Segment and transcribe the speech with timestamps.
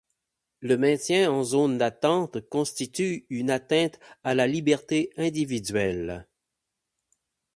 [0.61, 6.27] Le maintien en zone d'attente constitue une atteinte à la liberté individuelle.